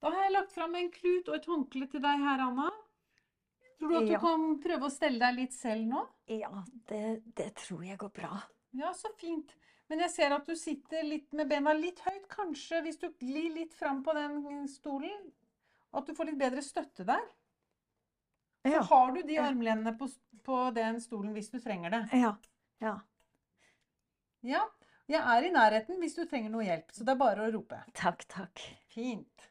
Da 0.00 0.10
har 0.14 0.22
jeg 0.28 0.32
lagt 0.36 0.52
fram 0.54 0.74
en 0.78 0.90
klut 0.94 1.28
og 1.28 1.34
et 1.38 1.48
håndkle 1.50 1.88
til 1.90 2.00
deg 2.04 2.20
her, 2.22 2.42
Anna. 2.44 2.68
Tror 3.78 3.88
du 3.92 3.96
at 4.00 4.06
du 4.06 4.12
Ja. 4.12 4.18
kan 4.22 4.44
prøve 4.62 4.86
å 4.86 4.90
stelle 4.90 5.18
deg 5.18 5.34
litt 5.36 5.52
selv 5.54 5.86
nå? 5.86 6.04
Ja, 6.26 6.62
det, 6.90 7.22
det 7.34 7.54
tror 7.62 7.82
jeg 7.86 7.98
går 7.98 8.12
bra. 8.14 8.42
Ja, 8.72 8.92
så 8.92 9.10
fint. 9.18 9.54
Men 9.88 10.00
jeg 10.00 10.10
ser 10.10 10.32
at 10.36 10.46
du 10.46 10.54
sitter 10.58 11.02
litt 11.06 11.32
med 11.32 11.48
bena 11.48 11.72
litt 11.72 12.00
høyt. 12.04 12.26
Kanskje 12.28 12.82
hvis 12.84 12.98
du 13.00 13.08
glir 13.18 13.54
litt 13.54 13.74
fram 13.74 14.02
på 14.04 14.12
den 14.14 14.66
stolen, 14.68 15.30
at 15.94 16.06
du 16.06 16.12
får 16.14 16.26
litt 16.30 16.38
bedre 16.38 16.62
støtte 16.62 17.06
der. 17.08 17.22
Så 18.66 18.72
Ja. 18.74 18.82
har 18.82 19.12
du 19.14 19.22
de 19.22 19.38
armlenene 19.38 19.96
på, 19.98 20.08
på 20.44 20.74
den 20.74 21.00
stolen 21.00 21.32
hvis 21.32 21.50
du 21.50 21.58
trenger 21.60 21.90
det. 21.90 22.02
Ja. 22.12 22.36
Ja. 22.80 23.00
Ja, 24.42 24.66
jeg 25.08 25.20
er 25.22 25.42
i 25.48 25.50
nærheten 25.50 25.98
hvis 25.98 26.14
du 26.14 26.24
trenger 26.26 26.50
noe 26.50 26.64
hjelp, 26.66 26.90
så 26.92 27.04
det 27.04 27.14
er 27.14 27.18
bare 27.22 27.46
å 27.48 27.52
rope. 27.54 27.80
Takk, 27.94 28.26
takk. 28.28 28.60
Fint. 28.92 29.47